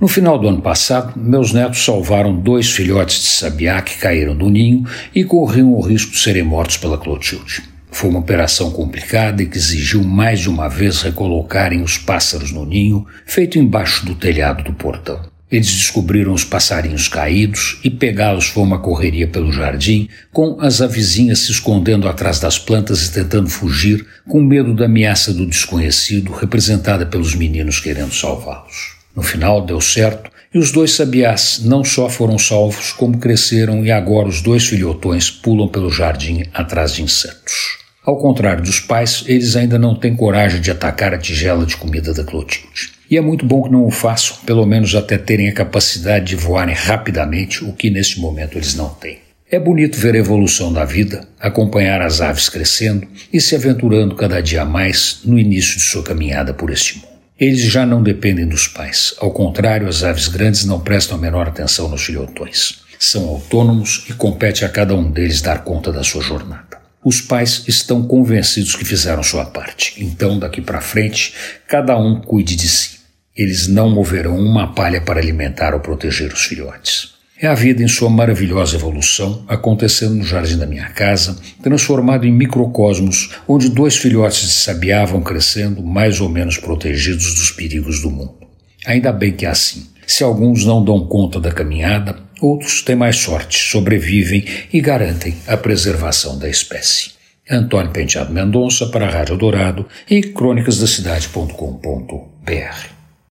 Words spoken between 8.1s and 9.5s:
operação complicada e